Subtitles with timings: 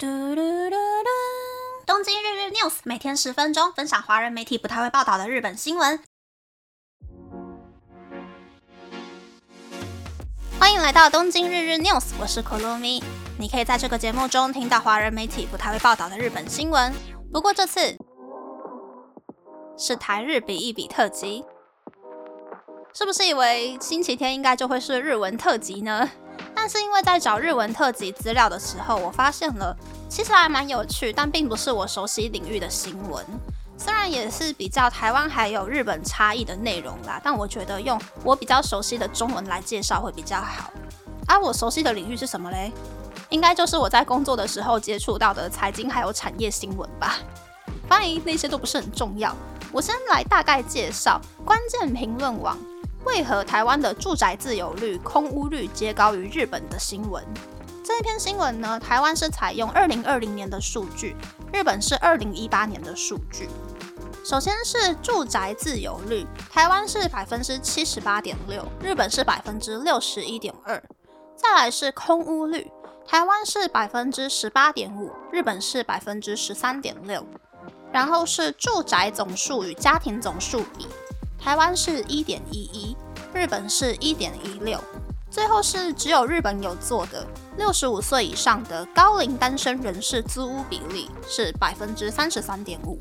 [0.00, 1.08] 嘟嘟嘟嘟！
[1.84, 5.98] 东京日日 news 每天十分钟，分享华人媒体不太会报道的日本新闻。
[10.60, 13.02] 欢迎来到东京日日 news，我是可露咪。
[13.40, 16.94] 你可以在这个节目中听到华人媒体不太会报道的日本新闻。
[17.32, 17.96] 不过这次
[19.76, 21.44] 是台日比一比特辑，
[22.94, 26.08] 是不是以为星期天应该就会是日文特辑呢？
[26.68, 29.74] 是因为在找日文特辑资料的时候，我发现了
[30.08, 33.24] 其实还蛮有趣，但并不是我熟悉领域的新闻。
[33.76, 40.70] 虽然也是比较台湾还有日本差异的内容啦，但我觉得用我比较熟悉的中文来介绍会比较好。
[41.26, 42.72] 而我熟悉的领域是什么嘞？
[43.28, 47.18] 应该就是我在工作的时候接触到的财经还有产业新闻吧。
[47.88, 49.34] 欢迎那些都不是很重要。
[49.70, 52.58] 我先来大概介绍关键评论网。
[53.08, 57.24] 为何台湾的住宅自有率、空屋率皆高于日本的新闻？
[57.82, 58.78] 这一篇新闻呢？
[58.78, 61.16] 台湾是采用二零二零年的数据，
[61.50, 63.48] 日本是二零一八年的数据。
[64.22, 70.80] 首先是住宅自有率，台湾是百分之七十八点六，日本是百分之六十一点二。
[71.34, 72.70] 再来是空屋率，
[73.06, 77.26] 台湾是百分之十八点五，日本是百分之十三点六。
[77.90, 80.86] 然后是住宅总数与家庭总数比。
[81.40, 82.96] 台湾是一点一一，
[83.34, 84.82] 日本是一点一六，
[85.30, 87.26] 最后是只有日本有做的
[87.56, 92.98] 六十五岁以上的高龄单身人士租屋比例是百分之三十三点五。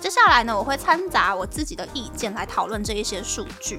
[0.00, 3.78] 接下来呢，我会掺杂我自己的意见来讨论这一些数据。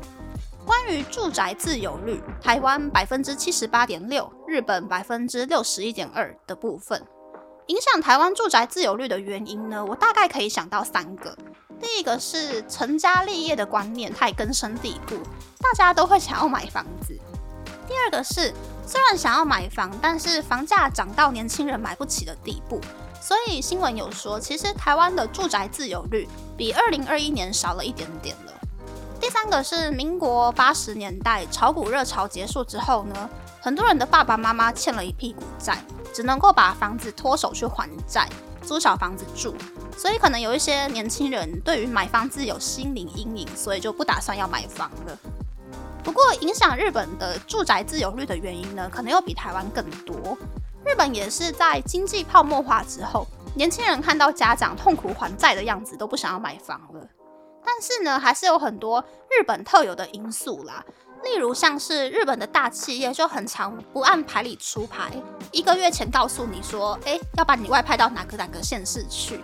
[0.66, 7.02] 关于住宅自有率，台湾百分之七十八点六，日本百分之六十一点二的部分，
[7.68, 11.38] 影响台湾住宅自有率的原因呢，我大概可以想到三个。
[11.84, 15.18] 第一个是成家立业的观念太根深蒂固，
[15.60, 17.14] 大家都会想要买房子。
[17.86, 18.54] 第二个是
[18.88, 22.80] 虽然想要买房，但是房价涨到年轻人买不起的地步，
[23.22, 28.54] 所以新闻有说，其实台湾的住宅自有率比二零二一年少了一点点了。
[29.20, 33.30] 第三个是民国八十年代炒股热潮结束之后呢，
[33.60, 35.84] 很多人的爸爸妈妈欠了一屁股债，
[36.14, 38.26] 只能够把房子脱手去还债。
[38.64, 39.54] 租小房子住，
[39.98, 45.18] 所以可能有一些年轻人对于买房子有心灵阴影，所以就不打算要买房了。
[46.04, 50.38] 不过，影响日本的住宅自由率的原因呢，可能又比台湾更多。
[50.86, 53.26] 日本也是在经济泡沫化之后，
[53.56, 57.08] 年轻人看到家长痛苦还债的样子，都不想要买房了。
[57.66, 60.84] 但是呢，还是有很多日本特有的因素啦。
[61.24, 65.12] 例如像是日本的大企业就很常不按牌理出牌，
[65.52, 69.40] 一个月前告诉你说，哎，要把你外派到哪个哪个县市去。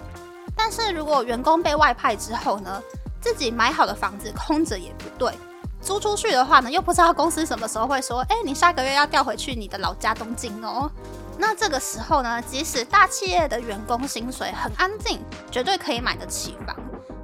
[0.55, 2.81] 但是如果员工被外派之后呢，
[3.21, 5.33] 自己买好的房子空着也不对，
[5.81, 10.91] 租出去的话呢，又不知道公司什么时候会说，哎，你下个月要调回去你的老家东京哦。
[11.37, 16.75] 那这个时候呢，即使大企业的员工薪水很安静，绝对可以买得起房，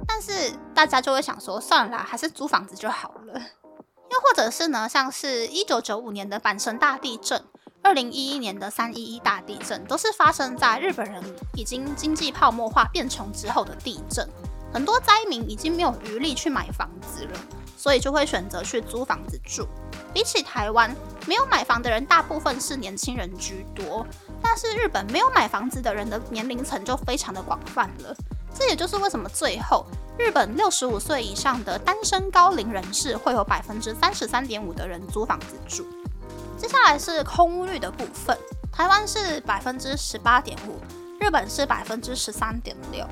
[0.08, 3.40] 但是大家就会想说，算了，还是租房子就好了。
[4.10, 7.42] 又或者是呢，像是一九九五年的阪神大地震，
[7.82, 11.22] 二零一一年的三一一大地震，都是发生在日本人
[11.54, 14.28] 已经经济泡沫化变穷之后的地震。
[14.72, 17.38] 很多灾民已经没有余力去买房子了，
[17.76, 19.66] 所以就会选择去租房子住。
[20.12, 20.94] 比起台湾，
[21.26, 24.06] 没有买房的人大部分是年轻人居多，
[24.42, 28.14] 但是日本没有买房子的人的年龄层就非常的广泛了。
[28.54, 29.86] 这也就是为什么最后。
[30.18, 35.86] 日本六十五岁以上的单身高龄人士会有百分之三十三点五的人租房子住。
[36.56, 38.36] 接下来是空屋率的部分，
[38.72, 40.80] 台湾是百分之十八点五，
[41.20, 43.06] 日本是百分之十三点六。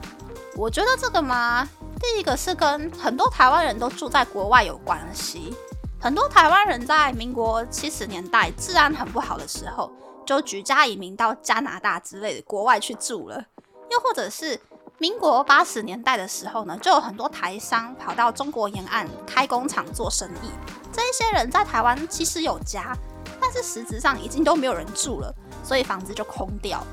[0.57, 1.69] 我觉得这个嘛，
[2.01, 5.55] 第一个是跟很多台湾人都住在国外有关系。
[6.01, 9.93] 很多台湾人在民国七十年代治安很不好的时候，
[10.25, 13.45] 就举家移民到加拿大之类的国外去住了，
[13.91, 14.59] 又或者是。
[14.99, 20.51] 民国八十年代的时候呢，就有很多台商跑到中国沿岸开工厂做生意。
[20.93, 22.97] 这一些人在台湾其实有家，
[23.41, 25.35] 但是实质上已经都没有人住了，
[25.65, 26.87] 所以房子就空掉了。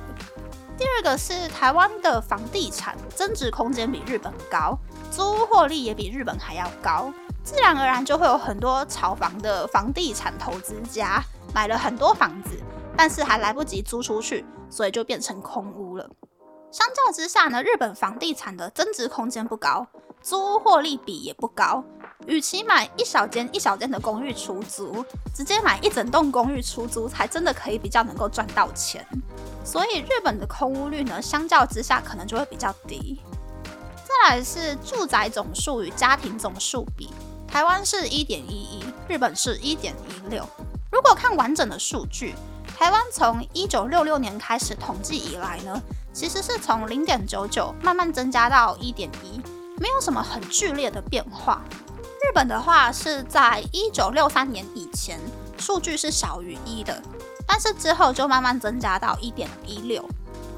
[0.78, 4.76] 第二个是台湾的房地产增值空间比日本高，
[5.12, 11.24] 租屋获利也比日本还要高，自然而然就会有很多炒房的房地产投资家
[11.54, 12.58] 买了很多房子，
[12.98, 16.10] 但是还来不及租出去，所以就变成空屋了。
[16.72, 19.86] 相较之下呢，日本房地产的增值空间不高，
[20.24, 21.84] 租屋获利比也不高。
[22.28, 25.04] 与其买一小间一小间的公寓出租，
[25.36, 29.06] 直接买一整栋公寓出租，才真的可以比较能够赚到钱。
[29.66, 33.20] 所以日本的空屋率呢，相较之下可能就会比较低。
[34.06, 37.10] 再来是住宅总数与家庭总数比，
[37.46, 40.48] 台湾是一点一一，日本是一点一六。
[40.90, 42.34] 如果看完整的数据。
[42.78, 45.80] 台湾从一九六六年开始统计以来呢，
[46.14, 49.42] 其实是从零点九九慢慢增加到一点一，
[49.80, 51.62] 没有什么很剧烈的变化。
[52.24, 55.20] 日本的话是在一九六三年以前，
[55.58, 57.02] 数据是小于一的，
[57.48, 60.08] 但是之后就慢慢增加到一点一六。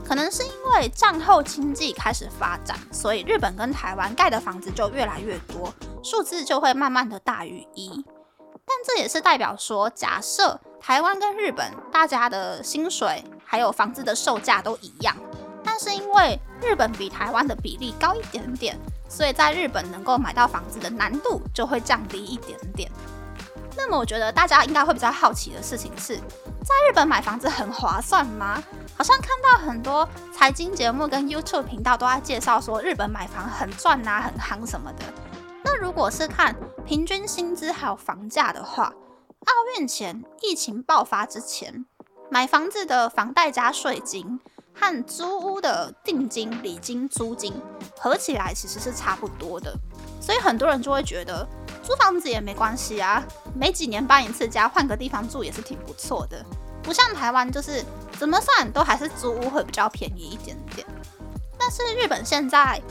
[0.05, 5.73] 可能是因为战后经济开始发展，所以日本跟台湾盖的房子就越来越多，
[6.03, 8.03] 数字就会慢慢的大于一。
[8.65, 15.15] 但这也是代表说，假设台湾跟日本大家的薪水还有房子的售价都一样，
[15.63, 18.77] 但是因为日本比台湾的比例高一点点，
[19.10, 22.92] 所以在日本能够买到房子的难度就会降低一点点。
[23.75, 28.63] 那么我觉得大家应该会比较好奇的事情是，在日本买房子很划算吗？
[28.95, 35.04] 好像看到很多财经节目跟 YouTube 频道都在介绍说日本买房很赚呐，很夯什么的。
[35.63, 36.56] 那如果是看
[36.86, 38.94] 平均薪资还有房价的话，
[39.45, 41.86] 奥运前疫情爆发之前，
[42.30, 44.39] 买房子的房贷加税金
[44.73, 47.53] 和租屋的定金、礼金、租金
[47.97, 49.73] 合起来其实是差不多的，
[50.19, 51.47] 所以很多人就会觉得
[51.83, 53.23] 租房子也没关系啊，
[53.55, 56.43] 没几年搬一次家，换个地方住也是挺不错的。
[56.81, 57.83] 不像台湾，就是
[58.19, 60.85] 怎么算都还是租屋会比较便宜一点点。
[61.57, 62.81] 但是日本现在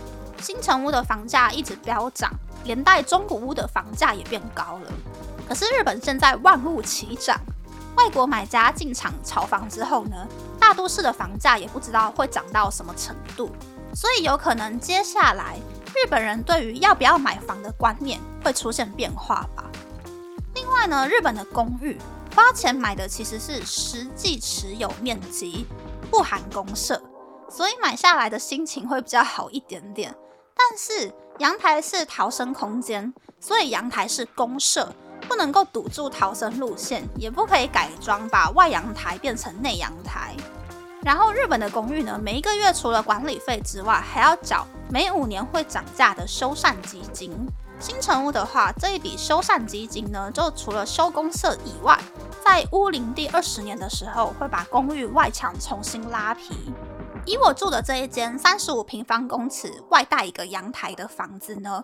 [0.40, 2.32] 新城屋的房价一直飙涨，
[2.64, 4.92] 连带中古屋的房价也变高了。
[5.46, 7.38] 可是日本现在万物齐涨，
[7.96, 10.26] 外国买家进场炒房之后呢，
[10.58, 13.50] 大都市的房价也不知道会涨到什么程度，
[13.94, 15.56] 所以有可能接下来
[15.94, 19.70] 日本人对于要不要买房的观念会出现变化吧。
[20.54, 21.98] 另外呢，日本的公寓。
[22.34, 25.66] 花钱买的其实是实际持有面积，
[26.10, 26.98] 不含公设，
[27.50, 30.14] 所以买下来的心情会比较好一点点。
[30.56, 34.94] 但是阳台是逃生空间，所以阳台是公设，
[35.32, 40.36] 不能够堵住逃生路线，也不可以改装把外阳台变成内阳台。
[41.02, 47.34] 然后日本的公寓呢，每一个月除了管理费之外，还要缴每五年会涨价的修缮基金。
[47.80, 51.98] 新成屋的话，这一笔修缮基金呢，就除了修公社以外，
[52.44, 56.54] 在屋龄第二十年的时候，会把公寓外墙重新拉皮。
[57.24, 61.82] 以我住的这一间三十五平方公尺、外带一个阳台的房子呢，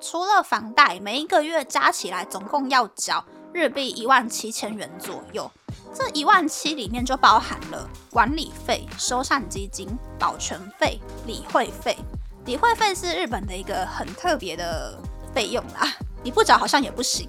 [0.00, 5.50] 除了房贷，每一个月加起来总共要缴日币一万七千元左右。
[5.94, 11.96] 这一万七里面就包含了管理费、修缮基金、保全费、理会费。
[12.44, 14.98] 理会费是日本的一个很特别的。
[15.34, 15.86] 费用啦，
[16.24, 17.28] 你不缴好像也不行。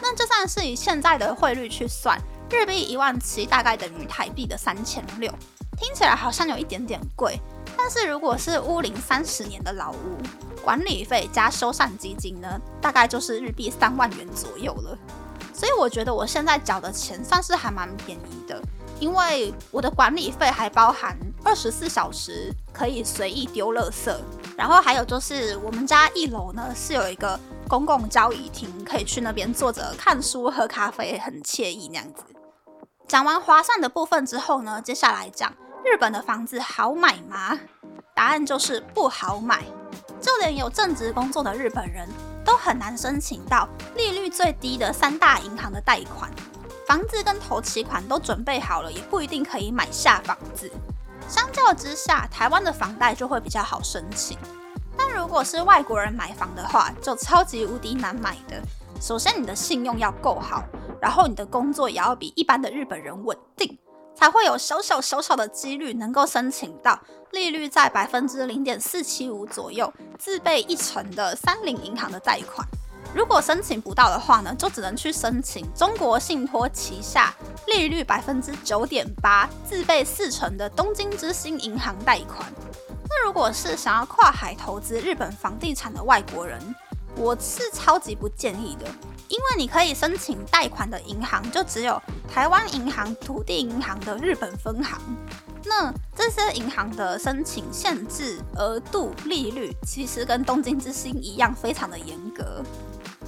[0.00, 2.16] 那就算是以现在的汇率去算，
[2.48, 5.30] 日币一万七大概等于台币的三千六，
[5.76, 7.38] 听起来好像有一点点贵。
[7.76, 10.18] 但是如果是屋龄三十年的老屋，
[10.62, 14.98] 管理费加修缮基金呢，大概就是日币三万元左右了。
[15.52, 18.60] 所以我觉得我现在缴的钱算是还蛮便宜的，
[19.00, 24.14] 因为我的管理费还包含二十四小时可以随意丢垃圾。
[24.56, 27.38] 然后还有就是，我们家一楼呢是有一个
[27.68, 32.24] 公共交易厅，可以去那边坐着看书、喝咖啡，很惬意那样子。
[33.06, 35.54] 讲完划算的部分之后呢，接下来讲
[35.86, 37.56] 日本的房子好买吗？
[38.12, 39.62] 答案就是不好买。
[40.20, 42.08] 就连有正职工作的日本人
[42.44, 46.28] 都很难申请到利率最低的三大银行的贷款，
[46.88, 50.68] 房子跟头期款都准备好了，也不一定可以买下房子。
[51.28, 54.36] 相较之下，台湾的房贷就会比较好申请。
[54.96, 58.60] 但如果是外国人买房的话，就超级无敌难买的。
[59.00, 60.64] 首先，你的信用要够好，
[61.00, 63.78] 然后你的工作也要比一般的日本人稳定，
[64.16, 66.98] 才会有小小小小的几率能够申请到
[67.32, 72.66] 利率在百分之零点四七五左右、自备一成的三菱银行的贷款。
[73.14, 77.34] 如果申请不到的话呢，就只能去申请中国信托旗下
[77.66, 82.50] 利率百分之九点八、自备四成的东京之星银行贷款。
[83.08, 86.58] 那如果是想要跨海投资日本房地产的外国人，
[87.16, 88.86] 我是超级不建议的，
[89.28, 92.00] 因为你可以申请贷款的银行就只有
[92.32, 95.00] 台湾银行、土地银行的日本分行。
[95.64, 102.62] 那这些银行的申请限制、额度、利率，其实跟东京之星一样，非常的严格。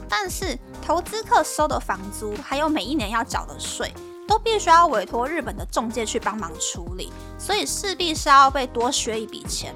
[0.08, 3.92] 但是投资客收的房租，还有每一年要缴的税，
[4.26, 9.74] 都必须要委托日本的中介去帮忙处理，所以势必是要被多削一笔钱。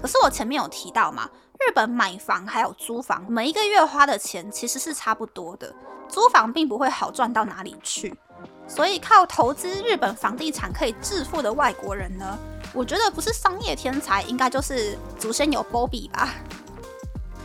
[0.00, 1.30] 可是我前面有提到嘛，
[1.68, 5.72] 日本买房还有租房，每一个月花的钱其实是差不多的，
[6.08, 8.14] 租房并不会好赚到哪里去。
[8.66, 12.36] 所以靠投资日本房地产可以致富的外国人呢，
[12.72, 16.34] 我觉得不是商业天才，应该就是祖先有波比吧。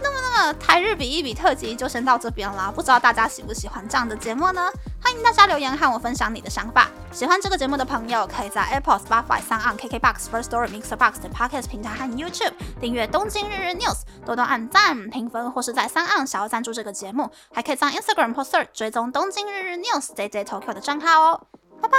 [0.02, 2.72] 那么，那么台日比一比特辑就先到这边了。
[2.76, 4.70] 不知道大家喜不喜欢这样的节目呢？
[5.02, 6.90] 欢迎大家留言和我分享你的想法。
[7.12, 18.44] 喜欢这个节目的朋友，可以在 Apple、Spotify、三 on KKBox、First Story、Mixer Box 的 Podcast 平台和 YouTube 订阅《东京日日 News》，多多按赞、评分，或是在三 on 想要赞助这个节目，还可以在 Instagram 或
[18.44, 21.48] Search 追踪《东京日日 News》JJ Tokyo 的账号哦。
[21.82, 21.98] 拜拜。